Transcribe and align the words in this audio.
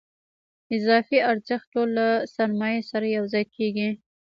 اضافي 0.77 1.17
ارزښت 1.31 1.67
ټول 1.73 1.89
له 1.99 2.07
سرمایې 2.35 2.81
سره 2.91 3.05
یوځای 3.17 3.45
کېږي 3.55 3.89